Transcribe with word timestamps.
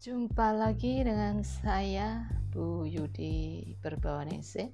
Jumpa 0.00 0.56
lagi 0.56 1.04
dengan 1.04 1.44
saya 1.44 2.24
Bu 2.48 2.88
Yudi 2.88 3.76
Berbawanese 3.84 4.72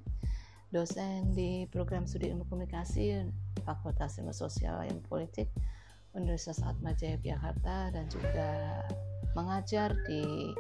dosen 0.71 1.35
di 1.35 1.67
program 1.67 2.07
studi 2.07 2.31
ilmu 2.31 2.47
komunikasi 2.47 3.27
Fakultas 3.67 4.23
Ilmu 4.23 4.31
Sosial 4.31 4.87
dan 4.87 5.03
Politik 5.03 5.51
Universitas 6.15 6.63
Atmajaya 6.63 7.19
Yogyakarta 7.19 7.91
dan 7.91 8.07
juga 8.07 8.87
mengajar 9.35 9.99
di 10.07 10.55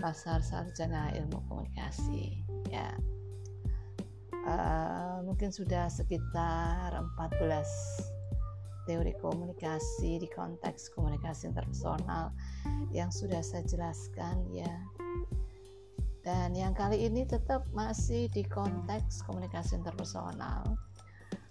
Pasar 0.00 0.40
Sarjana 0.40 1.12
Ilmu 1.12 1.36
Komunikasi 1.52 2.40
ya. 2.72 2.88
Uh, 4.48 5.20
mungkin 5.28 5.52
sudah 5.52 5.92
sekitar 5.92 6.96
14 6.96 8.16
teori 8.88 9.12
komunikasi 9.20 10.16
di 10.16 10.28
konteks 10.32 10.96
komunikasi 10.96 11.52
interpersonal 11.52 12.32
yang 12.88 13.12
sudah 13.12 13.44
saya 13.44 13.60
jelaskan 13.68 14.48
ya. 14.48 14.72
Dan 16.24 16.56
yang 16.56 16.72
kali 16.72 17.04
ini 17.04 17.28
tetap 17.28 17.68
masih 17.76 18.32
di 18.32 18.48
konteks 18.48 19.20
komunikasi 19.28 19.76
interpersonal. 19.76 20.76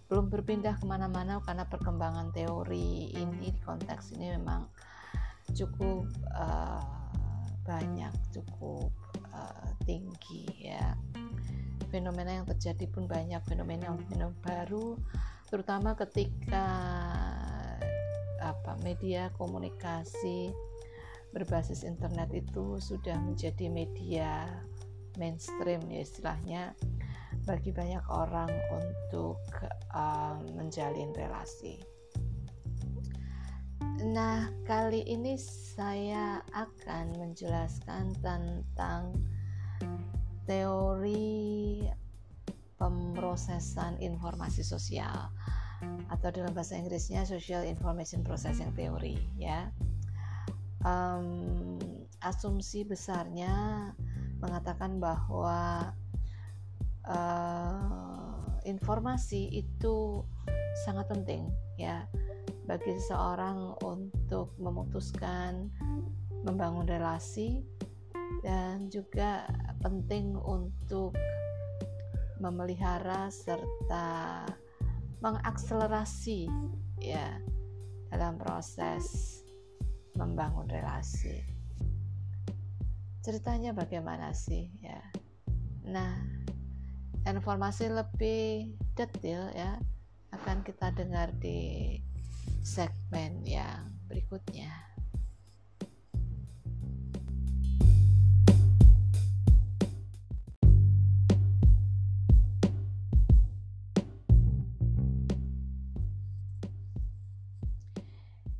Belum 0.09 0.34
berpindah 0.34 0.81
ke 0.81 0.86
mana-mana 0.90 1.38
karena 1.45 1.70
perkembangan 1.70 2.34
teori 2.34 3.14
ini 3.14 3.54
di 3.54 3.62
konteks 3.62 4.17
ini 4.17 4.34
memang 4.34 4.66
cukup 5.54 6.09
uh, 6.34 6.81
banyak, 7.66 8.14
cukup 8.34 8.90
uh, 9.30 9.70
tinggi 9.86 10.73
ya. 10.73 10.98
Fenomena 11.94 12.42
yang 12.42 12.48
terjadi 12.50 12.86
pun 12.90 13.06
banyak 13.08 13.40
fenomena-fenomena 13.48 14.34
baru 14.44 15.00
terutama 15.48 15.95
ketika 15.95 16.67
apa 18.39 18.77
media 18.85 19.30
komunikasi 19.35 20.53
berbasis 21.35 21.83
internet 21.83 22.31
itu 22.31 22.80
sudah 22.80 23.19
menjadi 23.19 23.67
media 23.67 24.47
mainstream 25.19 25.81
ya 25.89 26.02
istilahnya 26.02 26.63
bagi 27.47 27.71
banyak 27.71 28.03
orang 28.11 28.52
untuk 28.75 29.39
um, 29.95 30.43
menjalin 30.59 31.15
relasi. 31.15 31.80
Nah, 34.03 34.52
kali 34.67 35.02
ini 35.08 35.39
saya 35.39 36.43
akan 36.53 37.17
menjelaskan 37.17 38.13
tentang 38.19 39.15
teori 40.45 41.83
pemrosesan 42.77 43.97
informasi 43.97 44.61
sosial 44.61 45.33
atau 46.09 46.30
dalam 46.31 46.53
bahasa 46.56 46.80
Inggrisnya 46.80 47.28
Social 47.28 47.64
Information 47.66 48.23
Processing 48.25 48.73
Theory 48.73 49.17
ya. 49.38 49.70
Um, 50.86 51.78
asumsi 52.22 52.86
besarnya 52.88 53.92
mengatakan 54.39 55.02
bahwa 55.02 55.92
uh, 57.05 58.58
informasi 58.66 59.50
itu 59.53 60.22
sangat 60.86 61.09
penting 61.09 61.50
ya 61.81 62.05
bagi 62.70 62.94
seseorang 63.00 63.73
untuk 63.81 64.53
memutuskan 64.59 65.72
membangun 66.45 66.86
relasi 66.86 67.66
dan 68.45 68.92
juga 68.92 69.48
penting 69.81 70.36
untuk 70.38 71.16
memelihara 72.38 73.31
serta 73.33 74.45
mengakselerasi 75.22 76.46
ya 77.02 77.42
dalam 78.14 78.38
proses 78.40 79.38
membangun 80.18 80.66
relasi. 80.70 81.44
Ceritanya 83.22 83.76
bagaimana 83.76 84.32
sih 84.32 84.72
ya? 84.82 85.02
Nah, 85.88 86.16
informasi 87.27 87.92
lebih 87.92 88.73
detail 88.95 89.52
ya 89.54 89.77
akan 90.32 90.64
kita 90.64 90.95
dengar 90.95 91.32
di 91.38 92.00
segmen 92.64 93.44
yang 93.44 93.92
berikutnya. 94.08 94.96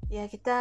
Ya, 0.08 0.32
kita 0.32 0.60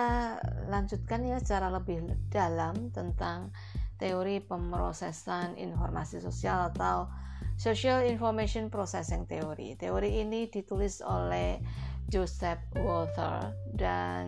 lanjutkan 0.66 1.22
ya 1.22 1.38
secara 1.38 1.70
lebih 1.70 2.02
dalam 2.34 2.90
tentang 2.90 3.54
teori 4.02 4.42
pemrosesan 4.42 5.54
informasi 5.54 6.18
sosial 6.18 6.74
atau 6.74 7.06
Social 7.54 8.04
Information 8.04 8.68
Processing 8.68 9.24
Theory. 9.30 9.78
Teori 9.78 10.20
ini 10.20 10.50
ditulis 10.50 10.98
oleh 11.00 11.62
Joseph 12.10 12.60
Walther 12.74 13.54
dan 13.72 14.26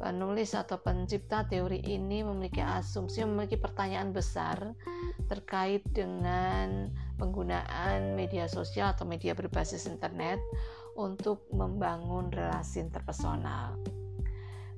penulis 0.00 0.56
atau 0.56 0.80
pencipta 0.80 1.44
teori 1.44 1.84
ini 1.84 2.24
memiliki 2.24 2.64
asumsi, 2.64 3.20
memiliki 3.26 3.60
pertanyaan 3.60 4.16
besar 4.16 4.72
terkait 5.28 5.84
dengan 5.92 6.88
penggunaan 7.20 8.16
media 8.16 8.48
sosial 8.48 8.96
atau 8.96 9.04
media 9.04 9.36
berbasis 9.36 9.84
internet 9.84 10.40
untuk 11.00 11.48
membangun 11.56 12.28
relasi 12.28 12.84
interpersonal. 12.84 13.80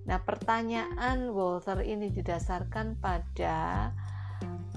Nah, 0.02 0.18
pertanyaan 0.22 1.30
Walter 1.30 1.82
ini 1.82 2.10
didasarkan 2.10 2.98
pada 2.98 3.90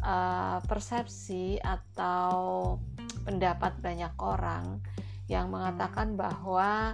uh, 0.05 0.57
persepsi 0.65 1.57
atau 1.61 2.77
pendapat 3.25 3.77
banyak 3.81 4.13
orang 4.21 4.81
yang 5.25 5.49
mengatakan 5.49 6.13
bahwa 6.13 6.93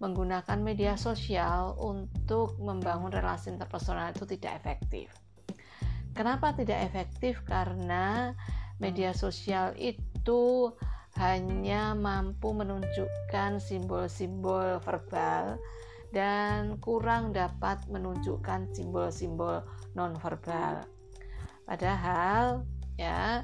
menggunakan 0.00 0.60
media 0.60 0.96
sosial 0.96 1.76
untuk 1.80 2.56
membangun 2.60 3.12
relasi 3.12 3.52
interpersonal 3.52 4.12
itu 4.12 4.28
tidak 4.28 4.60
efektif. 4.60 5.08
Kenapa 6.16 6.56
tidak 6.56 6.80
efektif? 6.84 7.44
Karena 7.44 8.32
media 8.80 9.12
sosial 9.12 9.76
itu 9.76 10.72
hanya 11.16 11.96
mampu 11.96 12.52
menunjukkan 12.52 13.56
simbol-simbol 13.56 14.80
verbal 14.84 15.56
dan 16.12 16.76
kurang 16.80 17.32
dapat 17.32 17.80
menunjukkan 17.88 18.72
simbol-simbol 18.76 19.64
nonverbal. 19.96 20.84
Padahal 21.64 22.62
ya 23.00 23.42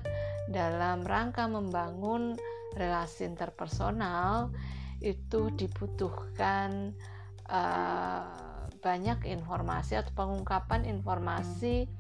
dalam 0.53 1.03
rangka 1.03 1.49
membangun 1.49 2.37
relasi 2.77 3.25
interpersonal 3.25 4.53
itu 5.03 5.51
dibutuhkan 5.57 6.95
uh, 7.51 8.25
banyak 8.83 9.27
informasi 9.27 9.99
atau 9.99 10.13
pengungkapan 10.15 10.87
informasi 10.87 11.91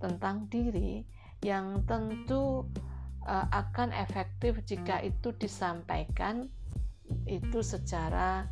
tentang 0.00 0.48
diri 0.48 1.04
yang 1.44 1.84
tentu 1.84 2.64
uh, 3.26 3.46
akan 3.52 3.92
efektif 3.92 4.60
jika 4.64 5.02
itu 5.04 5.34
disampaikan 5.36 6.48
itu 7.26 7.60
secara 7.60 8.46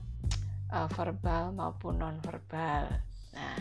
uh, 0.75 0.89
verbal 0.93 1.55
maupun 1.55 2.03
nonverbal. 2.03 2.91
Nah, 3.37 3.59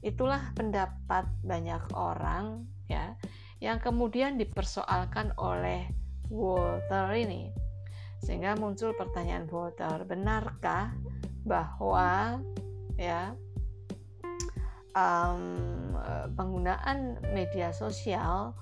itulah 0.00 0.52
pendapat 0.56 1.28
banyak 1.44 1.82
orang 1.92 2.64
ya 2.88 3.16
yang 3.60 3.80
kemudian 3.80 4.36
dipersoalkan 4.36 5.32
oleh 5.40 5.88
Walter 6.28 7.12
ini. 7.14 7.52
Sehingga 8.24 8.56
muncul 8.56 8.96
pertanyaan 8.96 9.48
Walter, 9.52 10.00
benarkah 10.08 10.96
bahwa 11.44 12.40
ya 12.96 13.36
um, 14.96 15.92
penggunaan 16.32 17.20
media 17.36 17.68
sosial 17.76 18.56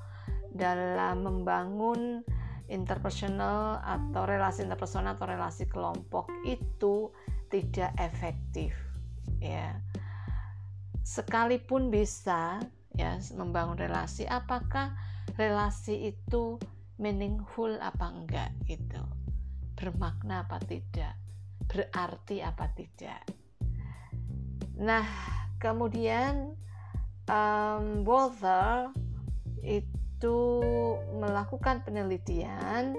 dalam 0.53 1.25
membangun 1.25 2.23
interpersonal 2.73 3.85
atau 3.85 4.25
relasi 4.25 4.65
interpersonal 4.65 5.17
atau 5.21 5.29
relasi 5.29 5.69
kelompok 5.69 6.33
itu 6.49 7.13
tidak 7.53 7.93
efektif 8.01 8.73
ya. 9.41 9.77
Sekalipun 11.05 11.93
bisa 11.93 12.63
ya 12.97 13.21
membangun 13.37 13.77
relasi 13.77 14.25
apakah 14.25 14.97
relasi 15.37 16.17
itu 16.17 16.57
meaningful 16.97 17.77
apa 17.83 18.09
enggak 18.09 18.51
gitu? 18.65 19.03
Bermakna 19.77 20.49
apa 20.49 20.57
tidak? 20.65 21.13
Berarti 21.69 22.41
apa 22.41 22.73
tidak? 22.73 23.21
Nah 24.81 25.05
kemudian 25.61 26.57
um, 27.29 28.07
Walther 28.07 28.95
itu 29.63 30.02
itu 30.23 30.63
melakukan 31.19 31.83
penelitian 31.83 32.95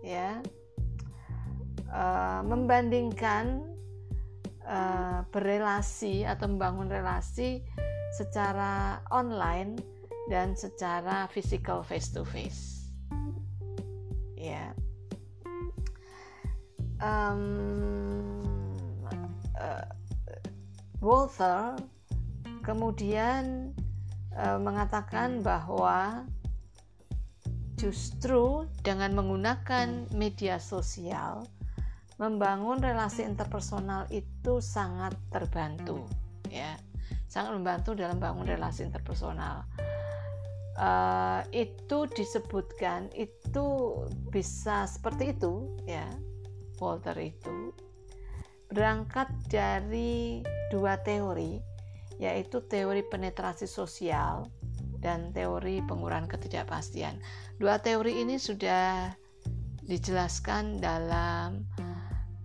ya 0.00 0.40
uh, 1.92 2.40
membandingkan 2.40 3.60
uh, 4.64 5.20
berelasi 5.28 6.24
atau 6.24 6.48
membangun 6.48 6.88
relasi 6.88 7.60
secara 8.16 9.04
online 9.12 9.76
dan 10.32 10.56
secara 10.56 11.28
physical 11.28 11.84
face 11.84 12.08
to 12.08 12.24
face 12.24 12.88
ya. 14.40 14.72
Um, 17.04 18.40
uh, 19.60 19.84
Walther 21.04 21.76
kemudian 22.64 23.76
uh, 24.40 24.56
mengatakan 24.56 25.44
bahwa 25.44 26.24
justru 27.82 28.70
dengan 28.86 29.10
menggunakan 29.18 30.06
media 30.14 30.62
sosial 30.62 31.42
membangun 32.14 32.78
relasi 32.78 33.26
interpersonal 33.26 34.06
itu 34.14 34.62
sangat 34.62 35.18
terbantu 35.34 36.06
ya. 36.46 36.78
Sangat 37.26 37.58
membantu 37.58 37.98
dalam 37.98 38.22
bangun 38.22 38.46
relasi 38.46 38.86
interpersonal. 38.86 39.66
Uh, 40.78 41.42
itu 41.50 42.06
disebutkan 42.14 43.10
itu 43.18 43.66
bisa 44.30 44.86
seperti 44.86 45.34
itu 45.34 45.74
ya 45.82 46.06
Walter 46.78 47.18
itu. 47.18 47.74
Berangkat 48.70 49.26
dari 49.50 50.46
dua 50.70 51.02
teori 51.02 51.58
yaitu 52.22 52.62
teori 52.62 53.02
penetrasi 53.02 53.66
sosial 53.66 54.46
dan 55.02 55.34
teori 55.34 55.82
pengurangan 55.84 56.30
ketidakpastian. 56.30 57.18
Dua 57.58 57.82
teori 57.82 58.22
ini 58.22 58.38
sudah 58.38 59.10
dijelaskan 59.82 60.78
dalam 60.78 61.66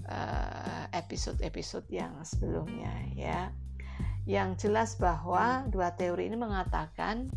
eh, 0.09 0.83
episode-episode 0.97 1.85
uh, 1.87 1.93
yang 1.93 2.13
sebelumnya 2.25 2.91
ya. 3.13 3.53
Yang 4.27 4.67
jelas 4.67 4.99
bahwa 4.99 5.63
dua 5.71 5.95
teori 5.95 6.27
ini 6.27 6.35
mengatakan 6.35 7.31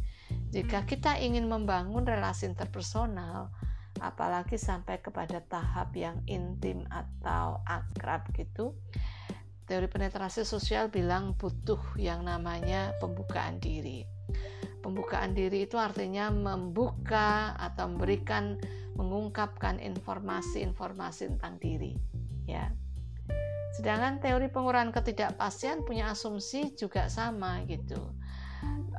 jika 0.50 0.82
kita 0.88 1.20
ingin 1.22 1.46
membangun 1.46 2.02
relasi 2.02 2.50
interpersonal 2.50 3.52
apalagi 4.02 4.56
sampai 4.56 4.98
kepada 4.98 5.44
tahap 5.46 5.92
yang 5.94 6.18
intim 6.26 6.88
atau 6.90 7.60
akrab 7.68 8.26
gitu. 8.34 8.74
Teori 9.70 9.86
penetrasi 9.86 10.42
sosial 10.42 10.90
bilang 10.90 11.38
butuh 11.38 11.78
yang 11.94 12.26
namanya 12.26 12.90
pembukaan 12.98 13.62
diri 13.62 14.02
Pembukaan 14.80 15.36
diri 15.36 15.68
itu 15.68 15.76
artinya 15.76 16.32
membuka 16.32 17.52
atau 17.60 17.88
memberikan 17.92 18.56
mengungkapkan 18.96 19.80
informasi-informasi 19.80 21.36
tentang 21.36 21.60
diri, 21.60 21.96
ya. 22.48 22.68
Sedangkan 23.76 24.18
teori 24.20 24.50
pengurangan 24.50 24.92
ketidakpastian 24.92 25.86
punya 25.86 26.12
asumsi 26.12 26.74
juga 26.74 27.08
sama 27.08 27.62
gitu. 27.64 28.00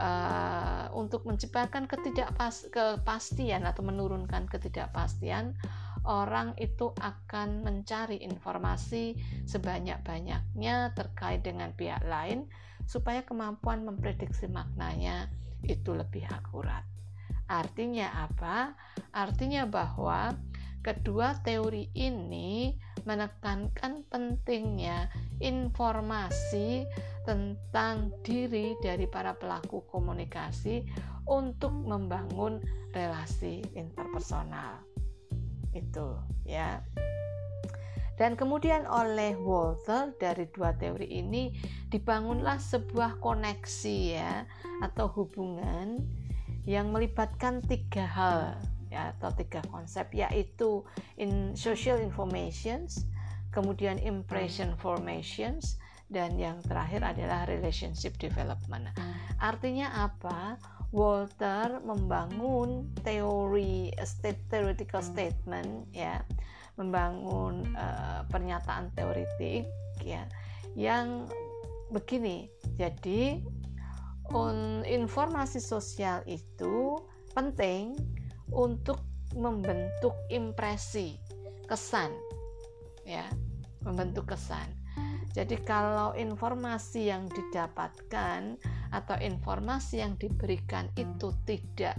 Uh, 0.01 0.89
untuk 0.97 1.29
menciptakan 1.29 1.85
ketidakpastian 1.85 3.61
atau 3.61 3.85
menurunkan 3.85 4.49
ketidakpastian, 4.49 5.53
orang 6.09 6.57
itu 6.57 6.89
akan 6.97 7.61
mencari 7.61 8.25
informasi 8.25 9.13
sebanyak-banyaknya 9.45 10.97
terkait 10.97 11.45
dengan 11.45 11.69
pihak 11.77 12.01
lain 12.09 12.49
supaya 12.89 13.21
kemampuan 13.21 13.85
memprediksi 13.85 14.49
maknanya 14.49 15.29
itu 15.65 15.93
lebih 15.93 16.25
akurat. 16.29 16.85
Artinya 17.51 18.27
apa? 18.31 18.73
Artinya 19.11 19.67
bahwa 19.67 20.31
kedua 20.81 21.37
teori 21.43 21.91
ini 21.93 22.73
menekankan 23.05 24.05
pentingnya 24.09 25.09
informasi 25.41 26.85
tentang 27.25 28.09
diri 28.25 28.73
dari 28.81 29.05
para 29.05 29.37
pelaku 29.37 29.85
komunikasi 29.89 30.85
untuk 31.29 31.73
membangun 31.73 32.61
relasi 32.95 33.61
interpersonal. 33.77 34.81
Itu 35.75 36.17
ya. 36.45 36.81
Dan 38.21 38.37
kemudian 38.37 38.85
oleh 38.85 39.33
Walter 39.33 40.13
dari 40.21 40.45
dua 40.53 40.77
teori 40.77 41.09
ini 41.09 41.57
dibangunlah 41.89 42.61
sebuah 42.61 43.17
koneksi 43.17 43.97
ya 44.13 44.45
atau 44.85 45.09
hubungan 45.09 46.05
yang 46.69 46.93
melibatkan 46.93 47.65
tiga 47.65 48.05
hal 48.05 48.61
ya 48.93 49.17
atau 49.17 49.33
tiga 49.33 49.65
konsep 49.73 50.13
yaitu 50.13 50.85
in 51.17 51.57
social 51.57 51.97
informations, 51.97 53.09
kemudian 53.49 53.97
impression 53.97 54.77
formations 54.77 55.81
dan 56.13 56.37
yang 56.37 56.61
terakhir 56.61 57.01
adalah 57.01 57.49
relationship 57.49 58.13
development. 58.21 58.93
Artinya 59.41 59.97
apa? 59.97 60.61
Walter 60.93 61.81
membangun 61.81 62.85
teori 63.01 63.89
state 64.05 64.45
theoretical 64.53 65.01
statement 65.01 65.89
ya 65.89 66.21
membangun 66.79 67.67
uh, 67.75 68.23
pernyataan 68.31 68.91
teoritik 68.95 69.67
ya 70.01 70.23
yang 70.75 71.27
begini. 71.91 72.47
Jadi 72.79 73.43
un, 74.31 74.81
informasi 74.87 75.59
sosial 75.59 76.23
itu 76.25 76.97
penting 77.35 77.95
untuk 78.51 79.03
membentuk 79.35 80.15
impresi, 80.31 81.15
kesan 81.67 82.11
ya, 83.07 83.27
membentuk 83.83 84.31
kesan. 84.31 84.67
Jadi 85.31 85.55
kalau 85.63 86.11
informasi 86.11 87.07
yang 87.07 87.31
didapatkan 87.31 88.59
atau 88.91 89.15
informasi 89.23 90.03
yang 90.03 90.19
diberikan 90.19 90.91
itu 90.99 91.31
tidak 91.47 91.95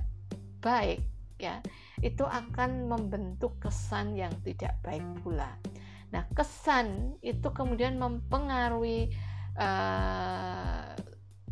baik 0.60 1.00
ya, 1.42 1.58
itu 1.98 2.22
akan 2.22 2.86
membentuk 2.86 3.58
kesan 3.58 4.14
yang 4.14 4.30
tidak 4.46 4.78
baik 4.86 5.02
pula. 5.26 5.58
Nah, 6.14 6.22
kesan 6.32 7.18
itu 7.18 7.50
kemudian 7.50 7.98
mempengaruhi 7.98 9.10
uh, 9.58 10.94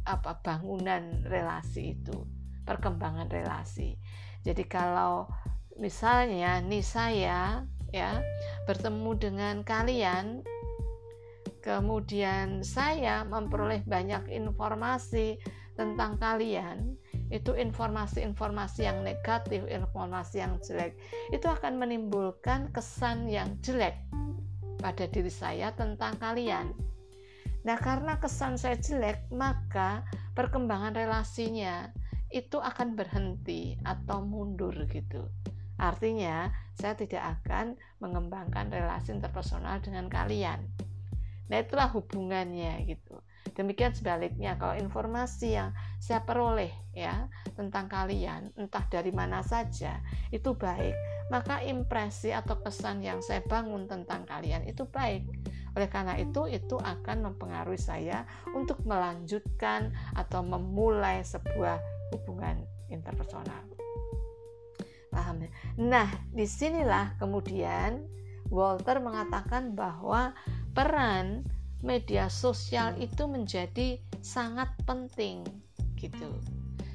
apa 0.06 0.32
bangunan 0.40 1.26
relasi 1.26 1.98
itu, 1.98 2.16
perkembangan 2.62 3.26
relasi. 3.26 3.98
Jadi 4.46 4.64
kalau 4.64 5.28
misalnya 5.76 6.60
nih 6.60 6.84
saya 6.84 7.64
ya 7.90 8.22
bertemu 8.68 9.10
dengan 9.18 9.56
kalian 9.66 10.46
kemudian 11.60 12.64
saya 12.64 13.24
memperoleh 13.28 13.84
banyak 13.84 14.32
informasi 14.32 15.36
tentang 15.76 16.16
kalian 16.16 16.96
itu 17.30 17.54
informasi-informasi 17.54 18.84
yang 18.84 19.06
negatif, 19.06 19.62
informasi 19.70 20.42
yang 20.42 20.58
jelek, 20.60 20.98
itu 21.30 21.46
akan 21.46 21.78
menimbulkan 21.78 22.74
kesan 22.74 23.30
yang 23.30 23.54
jelek 23.62 23.94
pada 24.82 25.06
diri 25.06 25.30
saya 25.30 25.70
tentang 25.72 26.18
kalian. 26.18 26.74
Nah, 27.62 27.76
karena 27.78 28.18
kesan 28.18 28.58
saya 28.58 28.76
jelek, 28.80 29.30
maka 29.30 30.02
perkembangan 30.34 30.96
relasinya 30.96 31.92
itu 32.34 32.58
akan 32.58 32.98
berhenti 32.98 33.76
atau 33.84 34.24
mundur 34.24 34.74
gitu. 34.88 35.28
Artinya, 35.76 36.48
saya 36.76 36.96
tidak 36.96 37.40
akan 37.40 37.76
mengembangkan 38.00 38.72
relasi 38.72 39.12
interpersonal 39.12 39.78
dengan 39.84 40.08
kalian. 40.08 40.64
Nah, 41.52 41.56
itulah 41.60 41.92
hubungannya 41.92 42.88
gitu. 42.88 43.20
Demikian 43.60 43.92
sebaliknya, 43.92 44.56
kalau 44.56 44.72
informasi 44.72 45.52
yang 45.52 45.76
saya 46.00 46.24
peroleh 46.24 46.72
ya 46.96 47.28
tentang 47.52 47.92
kalian, 47.92 48.56
entah 48.56 48.88
dari 48.88 49.12
mana 49.12 49.44
saja, 49.44 50.00
itu 50.32 50.56
baik, 50.56 50.96
maka 51.28 51.60
impresi 51.60 52.32
atau 52.32 52.56
kesan 52.64 53.04
yang 53.04 53.20
saya 53.20 53.44
bangun 53.44 53.84
tentang 53.84 54.24
kalian 54.24 54.64
itu 54.64 54.88
baik. 54.88 55.28
Oleh 55.76 55.92
karena 55.92 56.16
itu, 56.16 56.48
itu 56.48 56.80
akan 56.80 57.28
mempengaruhi 57.28 57.76
saya 57.76 58.24
untuk 58.56 58.80
melanjutkan 58.88 59.92
atau 60.16 60.40
memulai 60.40 61.20
sebuah 61.20 61.76
hubungan 62.16 62.64
interpersonal. 62.88 63.60
Paham 65.12 65.44
ya? 65.44 65.50
Nah, 65.76 66.08
di 66.32 66.48
sinilah 66.48 67.20
kemudian 67.20 68.08
Walter 68.48 69.04
mengatakan 69.04 69.76
bahwa 69.76 70.32
peran 70.72 71.44
media 71.80 72.28
sosial 72.28 72.96
itu 73.00 73.24
menjadi 73.24 73.96
sangat 74.20 74.68
penting 74.84 75.44
gitu 75.96 76.36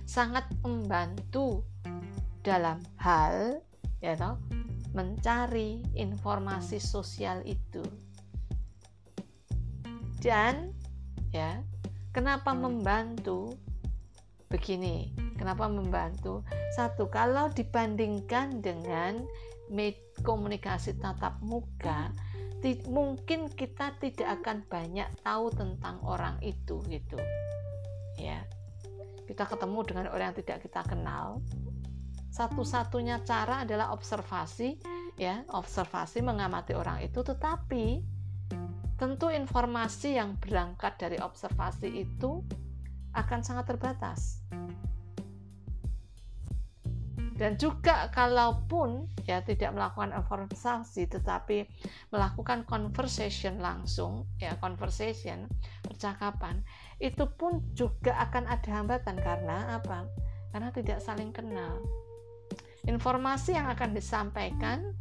sangat 0.06 0.46
membantu 0.62 1.66
dalam 2.46 2.78
hal 3.02 3.58
ya 4.06 4.14
toh, 4.14 4.38
mencari 4.94 5.82
informasi 5.98 6.78
sosial 6.78 7.42
itu. 7.42 7.82
Dan 10.22 10.74
ya 11.34 11.62
kenapa 12.14 12.54
membantu? 12.54 13.58
Begini 14.50 15.10
kenapa 15.42 15.66
membantu? 15.66 16.46
Satu 16.78 17.10
kalau 17.10 17.50
dibandingkan 17.50 18.62
dengan 18.62 19.26
komunikasi 20.22 21.02
tatap 21.02 21.42
muka 21.42 22.14
mungkin 22.90 23.54
kita 23.54 23.94
tidak 24.02 24.42
akan 24.42 24.66
banyak 24.66 25.06
tahu 25.22 25.54
tentang 25.54 26.02
orang 26.02 26.42
itu 26.42 26.82
gitu. 26.90 27.20
Ya. 28.18 28.42
Kita 29.30 29.46
ketemu 29.46 29.80
dengan 29.86 30.06
orang 30.10 30.34
yang 30.34 30.38
tidak 30.42 30.58
kita 30.66 30.82
kenal. 30.86 31.46
Satu-satunya 32.34 33.22
cara 33.22 33.62
adalah 33.62 33.94
observasi 33.94 34.82
ya. 35.22 35.46
Observasi 35.54 36.26
mengamati 36.26 36.74
orang 36.74 37.06
itu. 37.06 37.22
Tetapi 37.22 38.02
tentu 38.98 39.28
informasi 39.30 40.18
yang 40.18 40.40
berangkat 40.42 40.98
dari 40.98 41.18
observasi 41.22 41.90
itu 41.92 42.42
akan 43.16 43.40
sangat 43.46 43.76
terbatas 43.76 44.44
dan 47.36 47.60
juga 47.60 48.08
kalaupun 48.16 49.12
ya 49.28 49.44
tidak 49.44 49.76
melakukan 49.76 50.16
observasi 50.16 51.04
tetapi 51.12 51.68
melakukan 52.16 52.64
conversation 52.64 53.60
langsung 53.60 54.24
ya 54.40 54.56
conversation 54.64 55.44
percakapan 55.84 56.64
itu 57.04 57.28
pun 57.36 57.60
juga 57.76 58.16
akan 58.24 58.48
ada 58.48 58.70
hambatan. 58.72 59.18
Karena 59.20 59.80
apa? 59.80 60.08
Karena 60.56 60.72
tidak 60.72 61.04
saling 61.04 61.36
kenal. 61.36 61.84
Informasi 62.86 63.58
yang 63.58 63.68
akan 63.68 63.92
disampaikan 63.98 64.94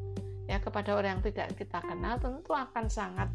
ya 0.51 0.61
kepada 0.61 0.97
orang 0.97 1.19
yang 1.21 1.25
tidak 1.25 1.57
kita 1.57 1.81
kenal 1.85 2.21
tentu 2.21 2.53
akan 2.53 2.89
sangat 2.91 3.29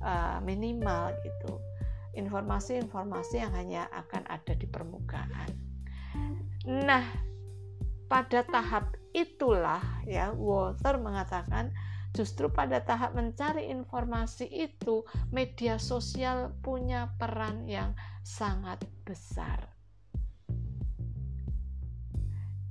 uh, 0.00 0.38
minimal 0.40 1.12
gitu. 1.26 1.60
Informasi-informasi 2.12 3.40
yang 3.40 3.52
hanya 3.56 3.88
akan 3.92 4.24
ada 4.28 4.52
di 4.52 4.68
permukaan. 4.68 5.48
Nah, 6.68 7.31
pada 8.12 8.44
tahap 8.44 8.92
itulah 9.16 9.80
ya 10.04 10.36
Walter 10.36 11.00
mengatakan 11.00 11.72
justru 12.12 12.52
pada 12.52 12.84
tahap 12.84 13.16
mencari 13.16 13.72
informasi 13.72 14.44
itu 14.52 15.08
media 15.32 15.80
sosial 15.80 16.52
punya 16.60 17.16
peran 17.16 17.64
yang 17.64 17.96
sangat 18.20 18.84
besar. 19.08 19.64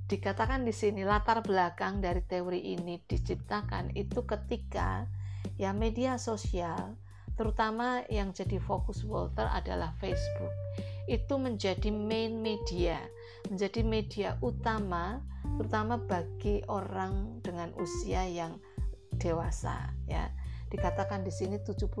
Dikatakan 0.06 0.62
di 0.62 0.70
sini 0.70 1.02
latar 1.02 1.42
belakang 1.42 1.98
dari 1.98 2.22
teori 2.22 2.78
ini 2.78 3.02
diciptakan 3.02 3.98
itu 3.98 4.22
ketika 4.22 5.10
ya 5.58 5.74
media 5.74 6.22
sosial 6.22 6.94
terutama 7.34 8.06
yang 8.06 8.30
jadi 8.30 8.62
fokus 8.62 9.02
Walter 9.02 9.50
adalah 9.50 9.90
Facebook 9.98 10.54
itu 11.10 11.34
menjadi 11.34 11.90
main 11.90 12.38
media 12.38 13.02
menjadi 13.52 13.84
media 13.84 14.30
utama 14.40 15.20
terutama 15.60 16.00
bagi 16.00 16.64
orang 16.72 17.44
dengan 17.44 17.68
usia 17.76 18.24
yang 18.24 18.56
dewasa 19.20 19.92
ya. 20.08 20.32
Dikatakan 20.72 21.20
di 21.20 21.28
sini 21.28 21.60
75 21.60 21.92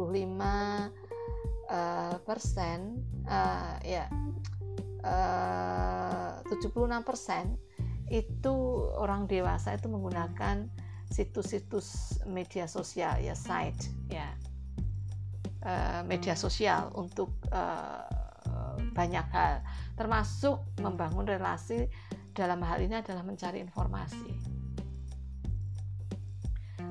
uh, 1.68 2.16
persen 2.24 3.04
uh, 3.28 3.76
ya 3.84 4.08
uh, 5.04 6.40
76 6.48 6.72
persen 7.04 7.60
itu 8.08 8.54
orang 8.96 9.28
dewasa 9.28 9.76
itu 9.76 9.88
menggunakan 9.92 10.68
situs-situs 11.12 12.20
media 12.24 12.64
sosial 12.64 13.20
ya 13.20 13.36
site 13.36 13.92
ya 14.08 14.32
uh, 15.64 16.00
media 16.08 16.32
sosial 16.36 16.92
untuk 16.96 17.32
uh, 17.52 18.08
banyak 18.92 19.26
hal 19.32 19.64
termasuk 19.98 20.60
membangun 20.80 21.26
relasi 21.26 21.88
dalam 22.32 22.60
hal 22.64 22.80
ini 22.80 23.00
adalah 23.00 23.24
mencari 23.24 23.60
informasi 23.60 24.32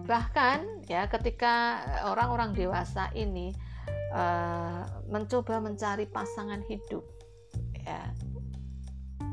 bahkan 0.06 0.66
ya 0.90 1.06
ketika 1.08 1.82
orang-orang 2.10 2.58
dewasa 2.58 3.14
ini 3.14 3.54
uh, 4.12 4.84
mencoba 5.08 5.62
mencari 5.62 6.10
pasangan 6.10 6.66
hidup 6.68 7.06
ya 7.86 8.12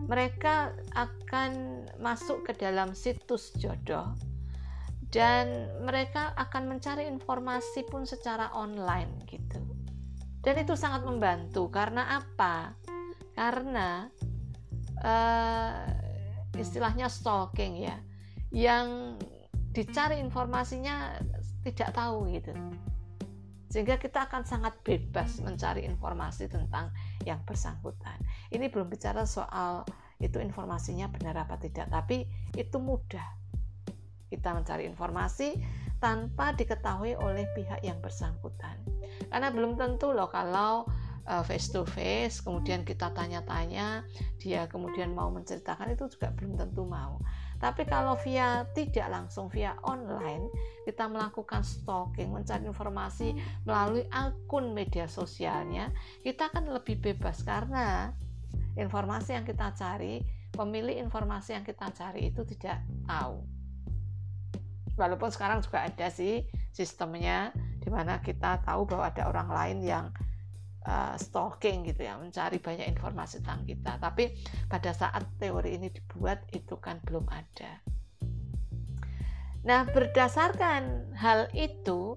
mereka 0.08 0.72
akan 0.96 1.84
masuk 2.00 2.48
ke 2.48 2.56
dalam 2.56 2.96
situs 2.96 3.52
jodoh 3.60 4.16
dan 5.12 5.68
mereka 5.84 6.32
akan 6.37 6.68
mencari 6.76 7.08
informasi 7.08 7.84
pun 7.88 8.04
secara 8.04 8.52
online 8.56 9.25
gitu. 9.28 9.60
Dan 10.48 10.64
itu 10.64 10.72
sangat 10.80 11.04
membantu 11.04 11.68
karena 11.68 12.24
apa? 12.24 12.72
Karena 13.36 14.08
uh, 15.04 15.92
istilahnya 16.56 17.12
stalking 17.12 17.84
ya, 17.84 18.00
yang 18.48 19.20
dicari 19.76 20.16
informasinya 20.24 21.20
tidak 21.68 21.92
tahu 21.92 22.32
gitu. 22.32 22.56
Sehingga 23.68 24.00
kita 24.00 24.24
akan 24.24 24.48
sangat 24.48 24.80
bebas 24.80 25.36
mencari 25.44 25.84
informasi 25.84 26.48
tentang 26.48 26.96
yang 27.28 27.44
bersangkutan. 27.44 28.16
Ini 28.48 28.72
belum 28.72 28.88
bicara 28.88 29.28
soal 29.28 29.84
itu 30.16 30.40
informasinya 30.40 31.12
benar 31.12 31.44
apa 31.44 31.60
tidak, 31.60 31.92
tapi 31.92 32.24
itu 32.56 32.80
mudah. 32.80 33.36
Kita 34.32 34.56
mencari 34.56 34.88
informasi 34.88 35.60
tanpa 35.98 36.54
diketahui 36.54 37.18
oleh 37.18 37.46
pihak 37.54 37.82
yang 37.82 37.98
bersangkutan. 37.98 38.78
Karena 39.30 39.50
belum 39.50 39.74
tentu 39.74 40.14
loh 40.14 40.30
kalau 40.30 40.86
face 41.44 41.68
to 41.68 41.84
face 41.84 42.40
kemudian 42.40 42.88
kita 42.88 43.12
tanya-tanya 43.12 44.00
dia 44.40 44.64
kemudian 44.64 45.12
mau 45.12 45.28
menceritakan 45.28 45.92
itu 45.92 46.08
juga 46.08 46.32
belum 46.32 46.56
tentu 46.56 46.88
mau. 46.88 47.20
Tapi 47.58 47.84
kalau 47.90 48.14
via 48.22 48.64
tidak 48.72 49.10
langsung 49.10 49.50
via 49.50 49.74
online 49.84 50.48
kita 50.86 51.04
melakukan 51.10 51.60
stalking 51.66 52.32
mencari 52.32 52.64
informasi 52.64 53.34
melalui 53.68 54.06
akun 54.14 54.72
media 54.72 55.04
sosialnya 55.10 55.92
kita 56.24 56.48
akan 56.48 56.72
lebih 56.72 56.96
bebas. 57.02 57.44
Karena 57.44 58.14
informasi 58.78 59.36
yang 59.36 59.44
kita 59.44 59.74
cari 59.74 60.22
pemilih 60.54 60.96
informasi 60.96 61.58
yang 61.58 61.66
kita 61.66 61.92
cari 61.92 62.32
itu 62.32 62.40
tidak 62.46 62.80
tahu 63.04 63.57
walaupun 64.98 65.30
sekarang 65.30 65.62
juga 65.62 65.86
ada 65.86 66.10
sih 66.10 66.42
sistemnya 66.74 67.54
di 67.78 67.88
mana 67.88 68.20
kita 68.20 68.60
tahu 68.66 68.84
bahwa 68.84 69.08
ada 69.08 69.30
orang 69.30 69.48
lain 69.48 69.78
yang 69.80 70.06
uh, 70.84 71.14
stalking 71.16 71.86
gitu 71.86 72.04
ya, 72.04 72.18
mencari 72.20 72.58
banyak 72.58 72.90
informasi 72.90 73.40
tentang 73.40 73.64
kita. 73.64 73.96
Tapi 73.96 74.34
pada 74.66 74.90
saat 74.92 75.24
teori 75.40 75.78
ini 75.78 75.88
dibuat 75.88 76.44
itu 76.52 76.76
kan 76.76 77.00
belum 77.06 77.24
ada. 77.30 77.80
Nah, 79.66 79.84
berdasarkan 79.90 81.12
hal 81.18 81.50
itu, 81.52 82.16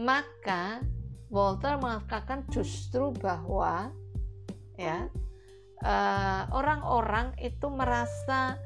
maka 0.00 0.80
Walter 1.28 1.76
mengatakan 1.76 2.46
justru 2.48 3.10
bahwa 3.18 3.90
ya 4.78 5.10
eh, 5.82 6.42
orang-orang 6.54 7.34
uh, 7.34 7.40
itu 7.42 7.66
merasa 7.68 8.56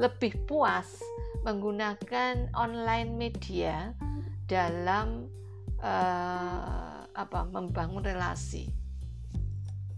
lebih 0.00 0.36
puas 0.48 1.00
menggunakan 1.42 2.48
online 2.54 3.10
media 3.12 3.92
dalam 4.46 5.26
uh, 5.82 7.04
apa 7.12 7.40
membangun 7.50 8.00
relasi 8.00 8.70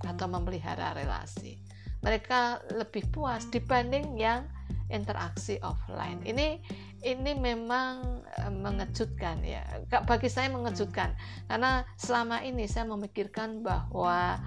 atau 0.03 0.27
memelihara 0.29 0.93
relasi. 0.97 1.61
Mereka 2.05 2.69
lebih 2.77 3.09
puas 3.09 3.49
dibanding 3.49 4.21
yang 4.21 4.45
interaksi 4.93 5.57
offline. 5.65 6.21
Ini 6.27 6.61
ini 7.05 7.33
memang 7.37 8.25
eh, 8.41 8.53
mengejutkan 8.53 9.41
ya. 9.45 9.65
Bagi 9.89 10.29
saya 10.29 10.53
mengejutkan 10.53 11.17
karena 11.49 11.85
selama 11.97 12.45
ini 12.45 12.69
saya 12.69 12.89
memikirkan 12.89 13.65
bahwa 13.65 14.41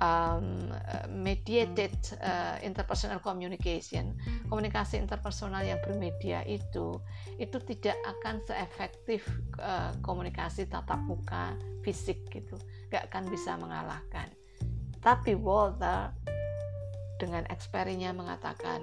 um, 0.00 0.70
mediated 1.10 1.94
uh, 2.22 2.58
interpersonal 2.62 3.20
communication, 3.22 4.14
komunikasi 4.50 4.98
interpersonal 4.98 5.62
yang 5.62 5.78
bermedia 5.82 6.42
itu 6.46 6.98
itu 7.38 7.58
tidak 7.66 7.98
akan 8.06 8.42
seefektif 8.46 9.26
uh, 9.58 9.94
komunikasi 10.02 10.66
tatap 10.66 11.02
muka 11.06 11.54
fisik 11.82 12.22
gitu, 12.30 12.58
nggak 12.90 13.10
akan 13.10 13.24
bisa 13.30 13.54
mengalahkan. 13.58 14.30
Tapi 15.04 15.36
Walter 15.36 16.16
dengan 17.20 17.44
eksperinya 17.52 18.10
mengatakan 18.16 18.82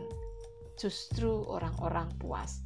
justru 0.80 1.44
orang-orang 1.46 2.10
puas. 2.18 2.63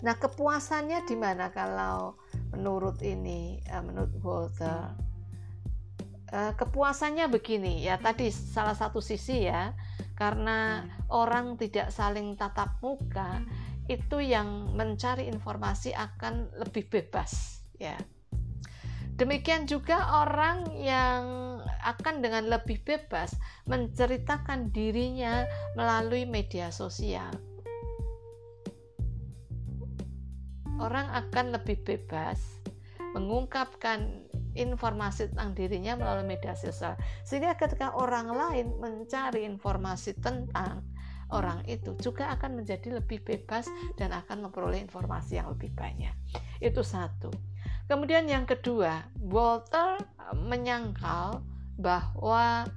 Nah, 0.00 0.16
kepuasannya 0.16 1.04
di 1.04 1.16
mana 1.16 1.52
kalau 1.52 2.16
menurut 2.56 3.04
ini, 3.04 3.60
eh, 3.60 3.82
menurut 3.84 4.14
Walter? 4.24 5.09
Eh, 6.30 6.54
kepuasannya 6.54 7.26
begini 7.26 7.82
ya, 7.82 7.98
tadi 7.98 8.30
salah 8.30 8.78
satu 8.78 9.02
sisi 9.02 9.50
ya, 9.50 9.74
karena 10.14 10.86
orang 11.10 11.58
tidak 11.58 11.90
saling 11.90 12.38
tatap 12.38 12.78
muka, 12.78 13.42
itu 13.90 14.22
yang 14.22 14.70
mencari 14.78 15.26
informasi 15.26 15.90
akan 15.90 16.54
lebih 16.54 16.86
bebas 16.86 17.66
ya. 17.82 17.98
Demikian 19.18 19.66
juga 19.66 20.22
orang 20.22 20.70
yang 20.78 21.22
akan 21.82 22.22
dengan 22.22 22.46
lebih 22.46 22.78
bebas 22.86 23.34
menceritakan 23.66 24.70
dirinya 24.70 25.42
melalui 25.74 26.30
media 26.30 26.70
sosial. 26.70 27.34
Orang 30.78 31.10
akan 31.10 31.58
lebih 31.58 31.82
bebas 31.82 32.38
mengungkapkan 33.18 34.29
informasi 34.60 35.32
tentang 35.32 35.56
dirinya 35.56 35.96
melalui 35.96 36.36
media 36.36 36.52
sosial. 36.54 36.94
Sehingga 37.24 37.56
ketika 37.56 37.96
orang 37.96 38.30
lain 38.30 38.76
mencari 38.76 39.48
informasi 39.48 40.20
tentang 40.20 40.84
orang 41.30 41.62
itu 41.66 41.94
juga 41.98 42.30
akan 42.34 42.62
menjadi 42.62 43.00
lebih 43.00 43.22
bebas 43.22 43.70
dan 43.94 44.10
akan 44.12 44.50
memperoleh 44.50 44.82
informasi 44.82 45.38
yang 45.38 45.50
lebih 45.54 45.70
banyak. 45.72 46.12
Itu 46.58 46.82
satu. 46.82 47.30
Kemudian 47.90 48.30
yang 48.30 48.46
kedua 48.46 49.02
Walter 49.18 49.98
menyangkal 50.34 51.42
bahwa 51.74 52.68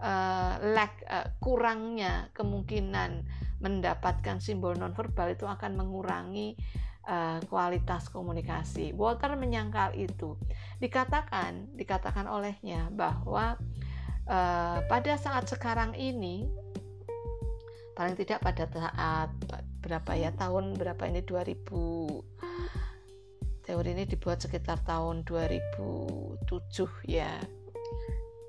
uh, 0.00 0.52
lack 0.74 1.06
uh, 1.06 1.28
kurangnya 1.38 2.32
kemungkinan 2.34 3.22
mendapatkan 3.62 4.42
simbol 4.42 4.76
nonverbal 4.76 5.32
itu 5.32 5.48
akan 5.48 5.80
mengurangi 5.80 6.58
uh, 7.06 7.38
kualitas 7.48 8.10
komunikasi. 8.10 8.92
Walter 8.92 9.32
menyangkal 9.38 9.94
itu. 9.96 10.36
Dikatakan, 10.82 11.72
dikatakan 11.78 12.26
olehnya 12.28 12.90
bahwa 12.92 13.56
uh, 14.28 14.78
pada 14.84 15.14
saat 15.16 15.48
sekarang 15.48 15.94
ini 15.94 16.44
paling 17.96 18.12
tidak 18.12 18.44
pada 18.44 18.68
saat 18.68 19.32
berapa 19.80 20.12
ya 20.12 20.28
tahun 20.36 20.76
berapa 20.76 21.08
ini 21.08 21.24
2000 21.24 21.64
teori 23.64 23.90
ini 23.96 24.04
dibuat 24.04 24.44
sekitar 24.44 24.84
tahun 24.84 25.24
2007 25.24 26.44
ya 27.08 27.40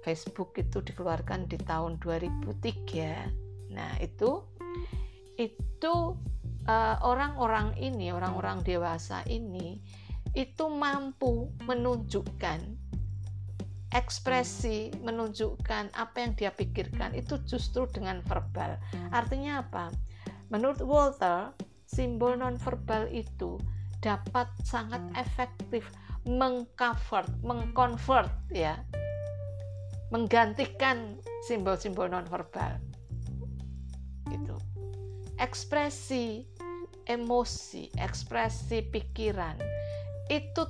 Facebook 0.04 0.52
itu 0.60 0.84
dikeluarkan 0.84 1.48
di 1.48 1.56
tahun 1.64 1.96
2003 2.04 3.72
nah 3.72 3.96
itu 4.04 4.44
itu 5.40 5.94
Eh, 6.68 6.98
orang-orang 7.00 7.72
uh, 7.72 7.80
ini, 7.80 8.12
orang-orang 8.12 8.60
dewasa 8.60 9.24
ini, 9.32 9.80
itu 10.36 10.68
mampu 10.68 11.48
menunjukkan 11.64 12.60
ekspresi, 13.96 14.92
menunjukkan 15.00 15.96
apa 15.96 16.16
yang 16.20 16.36
dia 16.36 16.52
pikirkan 16.52 17.16
itu 17.16 17.40
justru 17.48 17.88
dengan 17.88 18.20
verbal. 18.28 18.76
Artinya 19.16 19.64
apa? 19.64 19.96
Menurut 20.52 20.84
Walter, 20.84 21.56
simbol 21.88 22.36
nonverbal 22.36 23.08
itu 23.16 23.56
dapat 24.04 24.52
sangat 24.68 25.00
efektif 25.16 25.88
mengcover, 26.28 27.24
mengconvert 27.48 28.28
ya, 28.52 28.76
menggantikan 30.12 31.16
simbol-simbol 31.48 32.12
nonverbal. 32.12 32.76
Itu. 34.28 34.60
Ekspresi 35.40 36.57
emosi, 37.08 37.90
ekspresi 37.96 38.84
pikiran 38.92 39.56
itu 40.28 40.64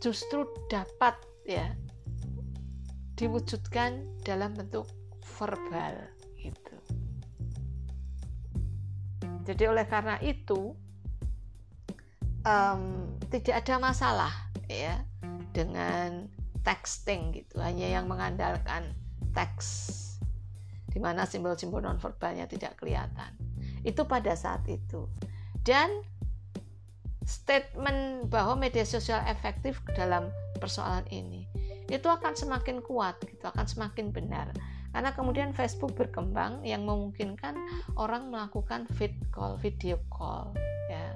justru 0.00 0.48
dapat 0.72 1.16
ya 1.44 1.76
diwujudkan 3.16 4.20
dalam 4.24 4.52
bentuk 4.52 4.88
verbal 5.36 5.96
gitu. 6.40 6.76
Jadi 9.46 9.62
oleh 9.68 9.86
karena 9.86 10.18
itu 10.24 10.74
um, 12.42 12.82
tidak 13.30 13.62
ada 13.64 13.76
masalah 13.78 14.32
ya 14.66 15.00
dengan 15.52 16.28
texting 16.66 17.30
gitu, 17.30 17.62
hanya 17.62 17.86
yang 17.86 18.10
mengandalkan 18.10 18.90
teks 19.32 20.02
di 20.90 20.98
mana 20.98 21.28
simbol-simbol 21.28 21.84
nonverbalnya 21.84 22.48
tidak 22.48 22.80
kelihatan. 22.80 23.45
Itu 23.86 24.10
pada 24.10 24.34
saat 24.34 24.66
itu. 24.66 25.06
Dan 25.62 26.02
statement 27.22 28.26
bahwa 28.30 28.58
media 28.58 28.82
sosial 28.82 29.22
efektif 29.30 29.78
dalam 29.94 30.30
persoalan 30.58 31.06
ini 31.10 31.46
itu 31.86 32.06
akan 32.10 32.34
semakin 32.34 32.82
kuat, 32.82 33.14
gitu, 33.30 33.46
akan 33.46 33.66
semakin 33.66 34.10
benar. 34.10 34.50
Karena 34.90 35.14
kemudian 35.14 35.54
Facebook 35.54 35.94
berkembang 35.94 36.66
yang 36.66 36.82
memungkinkan 36.82 37.54
orang 37.94 38.32
melakukan 38.32 38.90
vid 38.98 39.14
call, 39.30 39.54
video 39.60 40.00
call, 40.10 40.50
ya. 40.90 41.14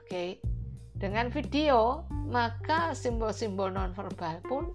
Oke. 0.00 0.40
Dengan 0.98 1.30
video, 1.30 2.08
maka 2.26 2.90
simbol-simbol 2.96 3.70
nonverbal 3.70 4.40
pun 4.42 4.72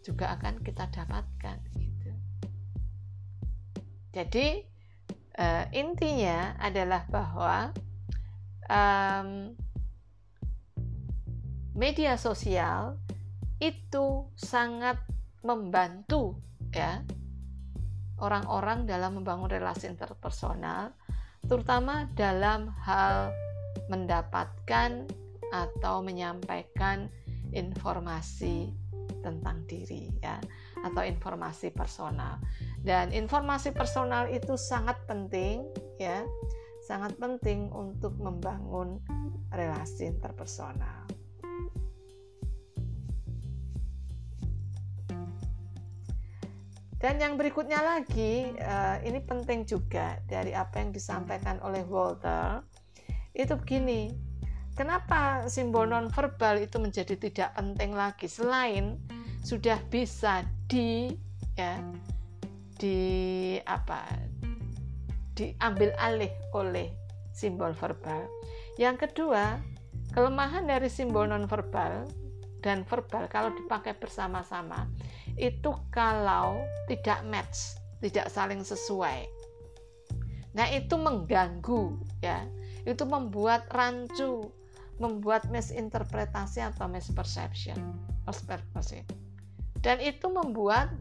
juga 0.00 0.34
akan 0.34 0.64
kita 0.64 0.88
dapatkan. 0.90 1.60
Jadi 4.10 4.58
uh, 5.38 5.64
intinya 5.70 6.58
adalah 6.58 7.06
bahwa 7.06 7.70
um, 8.66 9.54
media 11.74 12.18
sosial 12.18 12.98
itu 13.62 14.26
sangat 14.34 14.98
membantu 15.40 16.36
ya 16.72 17.04
orang-orang 18.20 18.84
dalam 18.84 19.20
membangun 19.20 19.48
relasi 19.48 19.88
interpersonal 19.88 20.92
terutama 21.48 22.08
dalam 22.12 22.68
hal 22.84 23.32
mendapatkan 23.88 25.08
atau 25.50 26.04
menyampaikan 26.04 27.08
informasi 27.50 28.70
tentang 29.20 29.64
diri 29.66 30.08
ya 30.22 30.38
atau 30.86 31.02
informasi 31.04 31.72
personal 31.74 32.40
dan 32.80 33.12
informasi 33.12 33.76
personal 33.76 34.24
itu 34.32 34.56
sangat 34.56 34.96
penting 35.04 35.64
ya. 36.00 36.24
Sangat 36.80 37.14
penting 37.20 37.68
untuk 37.70 38.16
membangun 38.16 38.98
relasi 39.52 40.08
interpersonal. 40.08 41.06
Dan 47.00 47.16
yang 47.16 47.40
berikutnya 47.40 47.80
lagi 47.80 48.52
eh, 48.52 48.96
ini 49.08 49.24
penting 49.24 49.64
juga 49.64 50.20
dari 50.28 50.52
apa 50.52 50.84
yang 50.84 50.92
disampaikan 50.92 51.60
oleh 51.64 51.84
Walter. 51.84 52.60
Itu 53.32 53.56
begini 53.56 54.12
kenapa 54.76 55.48
simbol 55.48 55.88
nonverbal 55.88 56.60
itu 56.64 56.76
menjadi 56.80 57.16
tidak 57.16 57.56
penting 57.56 57.92
lagi 57.96 58.28
selain 58.28 59.00
sudah 59.40 59.80
bisa 59.88 60.44
di 60.68 61.16
ya 61.56 61.80
di 62.80 63.60
apa 63.68 64.08
diambil 65.36 65.92
alih 66.00 66.32
oleh 66.56 66.88
simbol 67.36 67.76
verbal. 67.76 68.24
Yang 68.80 69.08
kedua, 69.08 69.60
kelemahan 70.16 70.64
dari 70.64 70.88
simbol 70.88 71.28
nonverbal 71.28 72.08
dan 72.64 72.84
verbal 72.88 73.28
kalau 73.28 73.52
dipakai 73.52 73.96
bersama-sama 73.96 74.88
itu 75.36 75.72
kalau 75.92 76.60
tidak 76.88 77.20
match, 77.28 77.76
tidak 78.00 78.32
saling 78.32 78.64
sesuai. 78.64 79.28
Nah, 80.56 80.66
itu 80.72 80.96
mengganggu 80.96 82.00
ya. 82.20 82.44
Itu 82.84 83.04
membuat 83.04 83.68
rancu, 83.70 84.50
membuat 84.98 85.48
misinterpretasi 85.52 86.64
atau 86.64 86.88
misperception. 86.88 87.78
Persepsi. 88.30 89.02
Dan 89.80 89.98
itu 89.98 90.30
membuat 90.30 90.92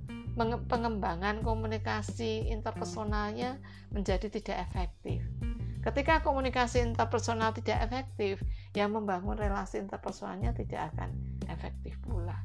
pengembangan 0.71 1.43
komunikasi 1.43 2.47
interpersonalnya 2.47 3.60
menjadi 3.91 4.32
tidak 4.32 4.71
efektif. 4.71 5.19
Ketika 5.80 6.19
komunikasi 6.19 6.84
interpersonal 6.84 7.56
tidak 7.56 7.80
efektif, 7.88 8.43
yang 8.75 8.91
membangun 8.91 9.39
relasi 9.39 9.80
interpersonalnya 9.80 10.52
tidak 10.52 10.91
akan 10.95 11.15
efektif 11.47 11.95
pula. 12.04 12.36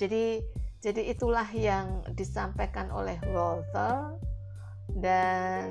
Jadi, 0.00 0.40
jadi 0.80 1.12
itulah 1.12 1.44
yang 1.52 2.00
disampaikan 2.16 2.88
oleh 2.88 3.20
Walter 3.28 4.16
dan 4.96 5.68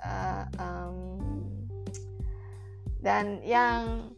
uh, 0.00 0.44
um, 0.56 0.96
dan 3.04 3.44
yang 3.44 4.08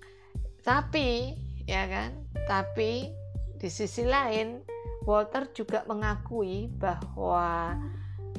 tapi 0.62 1.34
ya 1.66 1.90
kan, 1.90 2.14
tapi 2.46 3.10
di 3.56 3.68
sisi 3.72 4.04
lain, 4.04 4.60
Walter 5.08 5.48
juga 5.54 5.86
mengakui 5.88 6.68
bahwa 6.68 7.78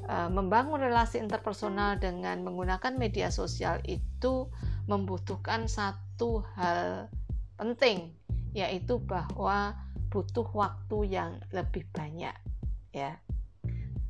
uh, 0.06 0.30
membangun 0.30 0.84
relasi 0.84 1.18
interpersonal 1.18 1.98
dengan 1.98 2.44
menggunakan 2.44 2.94
media 2.96 3.34
sosial 3.34 3.82
itu 3.88 4.52
membutuhkan 4.86 5.66
satu 5.66 6.46
hal 6.56 7.12
penting, 7.58 8.14
yaitu 8.54 9.02
bahwa 9.02 9.76
butuh 10.08 10.48
waktu 10.56 11.12
yang 11.12 11.42
lebih 11.52 11.84
banyak, 11.92 12.36
ya, 12.96 13.20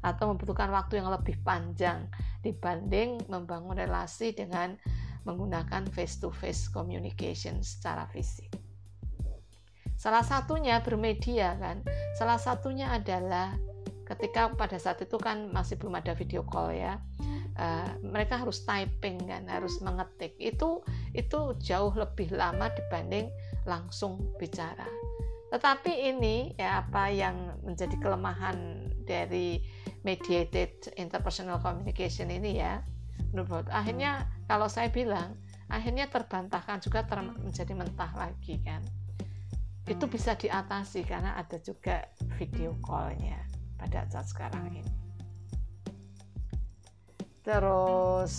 atau 0.05 0.33
membutuhkan 0.33 0.69
waktu 0.69 1.01
yang 1.01 1.09
lebih 1.09 1.39
panjang 1.41 2.05
dibanding 2.45 3.17
membangun 3.25 3.79
relasi 3.79 4.35
dengan 4.35 4.77
menggunakan 5.25 5.89
face-to-face 5.89 6.69
communication 6.71 7.59
secara 7.59 8.05
fisik. 8.13 8.66
Salah 9.97 10.21
satunya 10.21 10.79
bermedia 10.85 11.57
kan. 11.57 11.81
Salah 12.13 12.37
satunya 12.37 12.93
adalah 12.93 13.57
ketika 14.05 14.53
pada 14.53 14.77
saat 14.77 15.01
itu 15.03 15.17
kan 15.17 15.49
masih 15.49 15.75
belum 15.75 15.97
ada 15.97 16.13
video 16.13 16.45
call 16.45 16.71
ya. 16.71 17.01
Uh, 17.57 17.89
mereka 18.05 18.37
harus 18.37 18.61
typing 18.61 19.17
kan, 19.25 19.49
harus 19.49 19.81
mengetik. 19.81 20.37
Itu 20.37 20.85
itu 21.17 21.57
jauh 21.57 21.89
lebih 21.97 22.29
lama 22.29 22.69
dibanding 22.69 23.33
langsung 23.65 24.21
bicara. 24.37 24.85
Tetapi 25.49 26.13
ini 26.13 26.53
ya 26.53 26.85
apa 26.85 27.09
yang 27.09 27.57
menjadi 27.65 27.97
kelemahan 27.97 28.87
dari 29.07 29.63
mediated 30.05 30.93
interpersonal 30.99 31.57
communication 31.63 32.29
ini 32.29 32.59
ya 32.61 32.83
menurut 33.31 33.67
akhirnya 33.71 34.27
kalau 34.45 34.67
saya 34.71 34.91
bilang 34.91 35.35
akhirnya 35.67 36.07
terbantahkan 36.07 36.79
juga 36.83 37.03
ter 37.03 37.19
menjadi 37.23 37.73
mentah 37.75 38.11
lagi 38.15 38.59
kan 38.63 38.83
itu 39.87 40.05
bisa 40.11 40.35
diatasi 40.35 41.07
karena 41.07 41.39
ada 41.39 41.55
juga 41.63 42.03
video 42.35 42.75
callnya 42.83 43.39
pada 43.79 44.03
saat 44.11 44.27
sekarang 44.27 44.67
ini. 44.75 44.83
Terus 47.47 48.35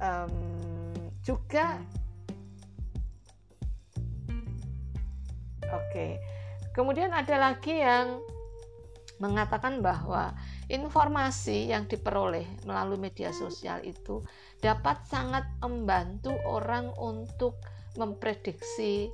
um, 0.00 0.32
juga 1.20 1.76
oke 5.68 5.92
okay. 5.92 6.10
kemudian 6.72 7.12
ada 7.12 7.36
lagi 7.36 7.76
yang 7.76 8.24
mengatakan 9.20 9.84
bahwa 9.84 10.32
informasi 10.72 11.72
yang 11.72 11.84
diperoleh 11.84 12.44
melalui 12.64 13.00
media 13.00 13.32
sosial 13.32 13.80
itu 13.84 14.24
dapat 14.60 15.04
sangat 15.08 15.44
membantu 15.60 16.32
orang 16.48 16.92
untuk 16.96 17.56
memprediksi 17.96 19.08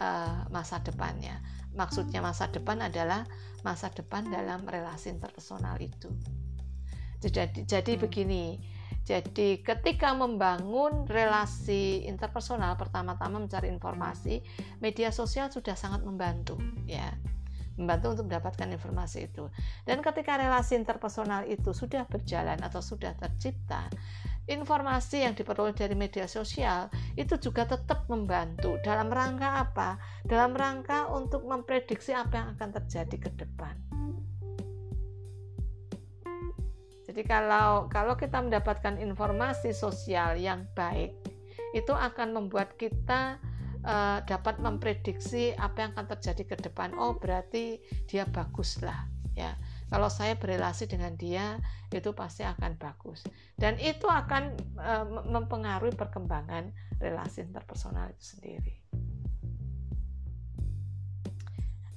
uh, 0.00 0.48
masa 0.52 0.80
depannya. 0.80 1.40
Maksudnya 1.76 2.24
masa 2.24 2.48
depan 2.48 2.80
adalah 2.80 3.28
masa 3.60 3.92
depan 3.92 4.28
dalam 4.32 4.64
relasi 4.64 5.12
interpersonal 5.12 5.76
itu. 5.82 6.08
Jadi, 7.20 7.66
jadi 7.66 7.98
begini, 7.98 8.60
jadi 9.06 9.62
ketika 9.62 10.18
membangun 10.18 11.06
relasi 11.06 12.04
interpersonal 12.10 12.74
pertama-tama 12.74 13.38
mencari 13.38 13.70
informasi, 13.70 14.42
media 14.82 15.14
sosial 15.14 15.46
sudah 15.46 15.78
sangat 15.78 16.02
membantu 16.02 16.58
ya. 16.90 17.14
Membantu 17.76 18.16
untuk 18.16 18.24
mendapatkan 18.32 18.72
informasi 18.72 19.28
itu. 19.28 19.52
Dan 19.84 20.00
ketika 20.00 20.40
relasi 20.40 20.80
interpersonal 20.80 21.44
itu 21.44 21.76
sudah 21.76 22.08
berjalan 22.08 22.56
atau 22.64 22.80
sudah 22.80 23.12
tercipta, 23.20 23.92
informasi 24.46 25.26
yang 25.26 25.34
diperoleh 25.34 25.74
dari 25.74 25.98
media 25.98 26.30
sosial 26.30 26.86
itu 27.18 27.34
juga 27.38 27.66
tetap 27.66 28.06
membantu 28.06 28.78
dalam 28.82 29.10
rangka 29.10 29.66
apa? 29.66 29.98
Dalam 30.22 30.54
rangka 30.54 31.10
untuk 31.10 31.42
memprediksi 31.42 32.14
apa 32.14 32.34
yang 32.38 32.48
akan 32.54 32.70
terjadi 32.82 33.16
ke 33.26 33.30
depan. 33.34 33.74
Jadi 37.06 37.22
kalau 37.26 37.90
kalau 37.90 38.14
kita 38.14 38.42
mendapatkan 38.42 38.98
informasi 38.98 39.74
sosial 39.74 40.38
yang 40.38 40.66
baik, 40.74 41.14
itu 41.74 41.94
akan 41.94 42.34
membuat 42.34 42.74
kita 42.78 43.38
uh, 43.82 44.18
dapat 44.26 44.58
memprediksi 44.62 45.54
apa 45.58 45.86
yang 45.86 45.90
akan 45.94 46.06
terjadi 46.18 46.42
ke 46.54 46.56
depan. 46.60 46.94
Oh, 46.98 47.16
berarti 47.16 47.80
dia 48.04 48.26
baguslah, 48.28 49.08
ya 49.34 49.54
kalau 49.86 50.10
saya 50.10 50.34
berrelasi 50.34 50.90
dengan 50.90 51.14
dia 51.14 51.62
itu 51.94 52.10
pasti 52.10 52.42
akan 52.42 52.74
bagus. 52.74 53.22
Dan 53.54 53.78
itu 53.78 54.10
akan 54.10 54.58
e, 54.76 54.92
mempengaruhi 55.30 55.94
perkembangan 55.94 56.74
relasi 56.98 57.46
interpersonal 57.46 58.10
itu 58.10 58.36
sendiri. 58.36 58.74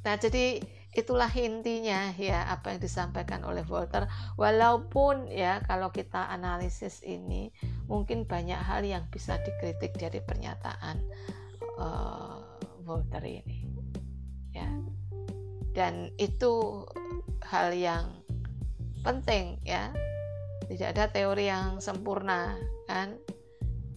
Nah, 0.05 0.15
jadi 0.15 0.61
itulah 0.89 1.29
intinya 1.37 2.09
ya 2.17 2.49
apa 2.49 2.73
yang 2.73 2.81
disampaikan 2.81 3.41
oleh 3.41 3.65
Walter. 3.65 4.05
Walaupun 4.37 5.29
ya 5.29 5.61
kalau 5.65 5.89
kita 5.89 6.29
analisis 6.29 7.01
ini 7.01 7.49
mungkin 7.89 8.25
banyak 8.25 8.57
hal 8.57 8.85
yang 8.85 9.05
bisa 9.09 9.37
dikritik 9.41 9.97
dari 9.97 10.21
pernyataan 10.21 10.97
uh, 11.81 12.37
Walter 12.85 13.21
ini 13.25 13.65
ya. 14.53 14.69
Dan 15.73 16.09
itu 16.17 16.85
hal 17.45 17.71
yang 17.75 18.11
penting 19.03 19.59
ya 19.63 19.91
tidak 20.67 20.95
ada 20.95 21.05
teori 21.09 21.49
yang 21.49 21.79
sempurna 21.79 22.53
kan 22.85 23.15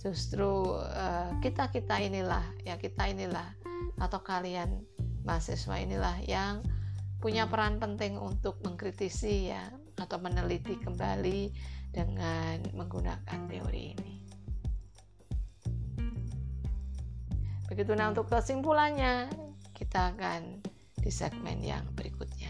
justru 0.02 0.78
uh, 0.78 1.30
kita 1.42 1.70
kita 1.70 1.98
inilah 2.02 2.42
ya 2.66 2.74
kita 2.78 3.10
inilah 3.10 3.54
atau 4.02 4.18
kalian 4.22 4.82
mahasiswa 5.22 5.78
inilah 5.78 6.18
yang 6.26 6.62
punya 7.22 7.46
peran 7.46 7.78
penting 7.78 8.18
untuk 8.18 8.58
mengkritisi 8.66 9.54
ya 9.54 9.70
atau 9.94 10.18
meneliti 10.18 10.74
kembali 10.82 11.54
dengan 11.94 12.58
menggunakan 12.74 13.38
teori 13.46 13.94
ini. 13.94 14.14
Begitu 17.70 17.94
nah 17.94 18.10
untuk 18.10 18.26
kesimpulannya 18.26 19.30
kita 19.70 20.18
akan 20.18 20.66
di 20.98 21.10
segmen 21.14 21.62
yang 21.62 21.86
berikutnya. 21.94 22.41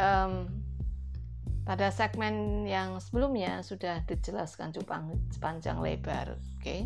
Um, 0.00 0.48
pada 1.68 1.92
segmen 1.92 2.64
yang 2.64 2.98
sebelumnya 2.98 3.60
sudah 3.60 4.02
dijelaskan 4.08 4.72
sepanjang 5.30 5.78
lebar. 5.78 6.34
Oke, 6.34 6.58
okay? 6.58 6.80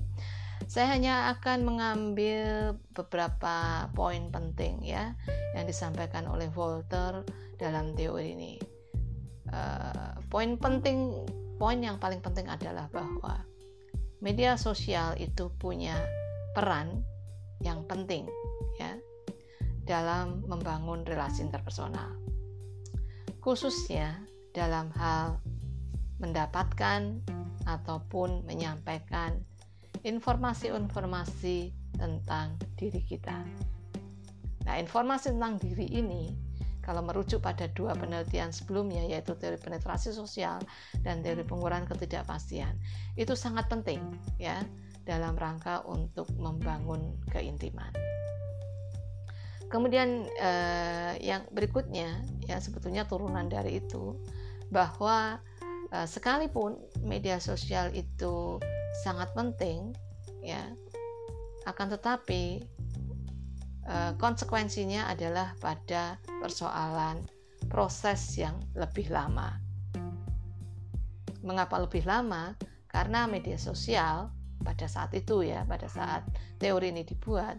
saya 0.67 0.93
hanya 0.99 1.33
akan 1.39 1.65
mengambil 1.65 2.75
beberapa 2.93 3.89
poin 3.95 4.29
penting 4.29 4.83
ya 4.83 5.15
yang 5.57 5.65
disampaikan 5.65 6.27
oleh 6.29 6.51
Walter 6.53 7.25
dalam 7.57 7.95
teori 7.95 8.35
ini. 8.35 8.55
Uh, 9.55 10.19
poin 10.29 10.59
penting, 10.59 11.23
poin 11.57 11.79
yang 11.79 11.97
paling 12.03 12.19
penting 12.19 12.51
adalah 12.51 12.91
bahwa 12.91 13.47
media 14.19 14.59
sosial 14.59 15.15
itu 15.17 15.53
punya 15.63 15.95
peran 16.53 17.07
yang 17.63 17.87
penting 17.87 18.27
ya 18.81 18.99
dalam 19.87 20.43
membangun 20.49 21.07
relasi 21.07 21.45
interpersonal 21.45 22.24
khususnya 23.45 24.17
dalam 24.57 24.89
hal 24.97 25.37
mendapatkan 26.17 27.21
ataupun 27.69 28.49
menyampaikan 28.49 29.37
informasi-informasi 30.01 31.77
tentang 32.01 32.57
diri 32.81 33.05
kita. 33.05 33.45
Nah, 34.65 34.81
informasi 34.81 35.37
tentang 35.37 35.61
diri 35.61 35.85
ini 35.93 36.33
kalau 36.81 37.05
merujuk 37.05 37.45
pada 37.45 37.69
dua 37.77 37.93
penelitian 37.93 38.49
sebelumnya 38.49 39.05
yaitu 39.05 39.37
teori 39.37 39.61
penetrasi 39.61 40.17
sosial 40.17 40.65
dan 41.05 41.21
teori 41.21 41.45
pengurangan 41.45 41.89
ketidakpastian 41.89 42.77
itu 43.17 43.37
sangat 43.37 43.69
penting 43.69 44.01
ya 44.41 44.65
dalam 45.05 45.37
rangka 45.37 45.85
untuk 45.85 46.29
membangun 46.41 47.21
keintiman. 47.29 47.93
Kemudian 49.75 50.31
eh, 50.39 51.19
yang 51.19 51.43
berikutnya 51.51 52.23
ya 52.47 52.63
sebetulnya 52.63 53.11
turunan 53.11 53.51
dari 53.51 53.83
itu 53.83 54.15
bahwa 54.71 55.43
eh, 55.91 56.07
sekalipun 56.07 56.79
media 57.03 57.43
sosial 57.43 57.91
itu 57.91 58.63
sangat 59.03 59.35
penting 59.35 59.91
ya 60.47 60.63
akan 61.67 61.91
tetapi 61.91 62.63
eh, 63.83 64.13
konsekuensinya 64.15 65.11
adalah 65.11 65.59
pada 65.59 66.23
persoalan 66.39 67.27
proses 67.67 68.39
yang 68.39 68.55
lebih 68.79 69.11
lama. 69.11 69.59
Mengapa 71.43 71.83
lebih 71.83 72.07
lama? 72.07 72.55
Karena 72.87 73.27
media 73.27 73.59
sosial 73.59 74.31
pada 74.63 74.87
saat 74.87 75.11
itu 75.19 75.43
ya, 75.43 75.67
pada 75.67 75.91
saat 75.91 76.23
teori 76.63 76.95
ini 76.95 77.03
dibuat, 77.03 77.59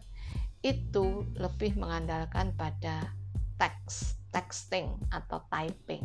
itu 0.66 1.22
lebih 1.38 1.78
mengandalkan 1.78 2.50
pada 2.58 3.14
teks, 3.62 4.18
texting 4.34 4.98
atau 5.14 5.46
typing. 5.54 6.02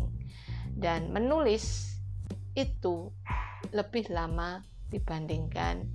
Dan 0.76 1.08
menulis 1.08 1.96
itu 2.52 3.08
lebih 3.72 4.12
lama 4.12 4.60
dibandingkan 4.92 5.88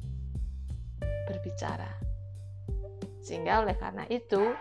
berbicara. 1.30 1.93
Sehingga 3.21 3.62
oleh 3.62 3.78
karena 3.78 4.10
itu, 4.10 4.58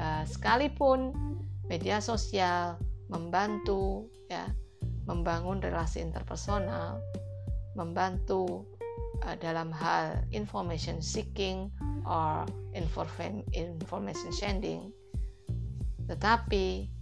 eh, 0.00 0.24
sekalipun 0.24 1.12
media 1.68 2.00
sosial 2.00 2.80
membantu 3.12 4.08
ya 4.32 4.48
membangun 5.04 5.60
relasi 5.60 6.00
interpersonal, 6.00 7.00
membantu 7.76 8.64
uh, 9.22 9.36
dalam 9.38 9.70
hal 9.70 10.26
information 10.34 10.98
seeking 10.98 11.70
or 12.02 12.42
information 12.74 14.32
sharing 14.34 14.90
tetapi 16.04 16.92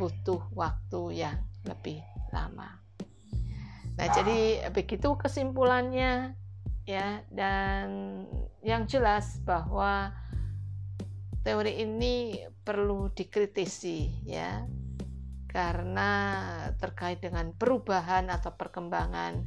butuh 0.00 0.40
waktu 0.56 1.24
yang 1.26 1.36
lebih 1.68 2.00
lama. 2.32 2.80
Nah, 3.96 4.08
jadi 4.12 4.68
begitu 4.72 5.16
kesimpulannya 5.16 6.36
ya 6.86 7.20
dan 7.32 7.86
yang 8.60 8.84
jelas 8.86 9.40
bahwa 9.42 10.12
teori 11.42 11.82
ini 11.82 12.44
perlu 12.62 13.10
dikritisi 13.10 14.26
ya 14.28 14.62
karena 15.50 16.10
terkait 16.76 17.24
dengan 17.24 17.50
perubahan 17.56 18.28
atau 18.28 18.52
perkembangan 18.52 19.40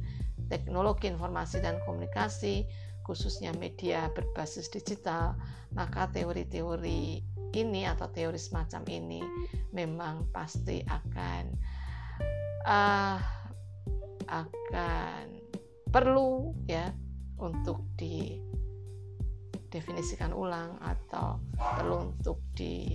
teknologi 0.50 1.08
informasi 1.08 1.62
dan 1.62 1.78
komunikasi 1.86 2.66
khususnya 3.06 3.54
media 3.56 4.10
berbasis 4.12 4.68
digital 4.68 5.38
maka 5.72 6.10
teori-teori 6.10 7.22
ini 7.54 7.86
atau 7.86 8.10
teori 8.10 8.38
semacam 8.38 8.82
ini 8.90 9.22
memang 9.74 10.26
pasti 10.30 10.84
akan 10.86 11.44
uh, 12.66 13.18
akan 14.30 15.26
perlu 15.90 16.54
ya 16.70 16.94
untuk 17.42 17.82
didefinisikan 17.98 20.30
ulang 20.30 20.78
atau 20.78 21.42
perlu 21.58 22.14
untuk 22.14 22.38
di 22.54 22.94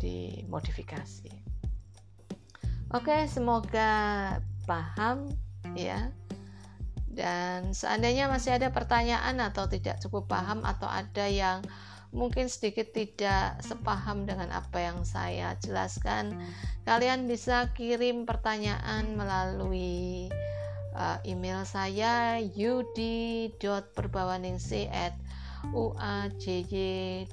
dimodifikasi. 0.00 1.28
Oke, 2.96 3.28
semoga 3.28 4.40
paham 4.64 5.28
ya. 5.76 6.08
Dan 7.10 7.74
seandainya 7.74 8.30
masih 8.30 8.54
ada 8.54 8.70
pertanyaan 8.70 9.42
atau 9.42 9.66
tidak 9.66 9.98
cukup 9.98 10.30
paham 10.30 10.62
atau 10.62 10.86
ada 10.86 11.26
yang 11.26 11.58
mungkin 12.14 12.46
sedikit 12.50 12.92
tidak 12.94 13.58
sepaham 13.62 14.26
dengan 14.26 14.50
apa 14.50 14.78
yang 14.78 15.04
saya 15.06 15.54
jelaskan, 15.62 16.38
kalian 16.86 17.26
bisa 17.26 17.72
kirim 17.74 18.26
pertanyaan 18.26 19.14
melalui 19.14 20.28
uh, 20.94 21.18
email 21.26 21.64
saya 21.66 22.38
yudi.perbawaningsi 22.42 24.88
at 24.90 25.14
uajj.at.id 25.70 27.26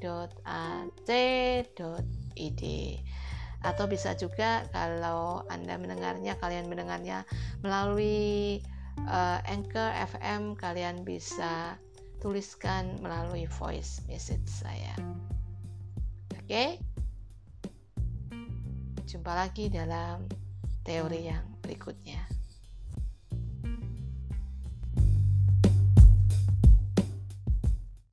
atau 3.57 3.89
bisa 3.89 4.13
juga 4.13 4.69
kalau 4.69 5.41
Anda 5.49 5.81
mendengarnya 5.81 6.37
kalian 6.37 6.69
mendengarnya 6.69 7.25
melalui 7.65 8.61
uh, 9.05 9.39
Anchor 9.45 9.93
FM 9.93 10.57
kalian 10.57 11.05
bisa 11.05 11.77
tuliskan 12.17 12.97
melalui 13.05 13.45
voice 13.45 14.01
message 14.09 14.49
saya 14.49 14.97
oke 16.33 16.41
okay? 16.41 16.81
jumpa 19.05 19.31
lagi 19.37 19.69
dalam 19.69 20.25
teori 20.81 21.29
yang 21.29 21.45
berikutnya 21.61 22.36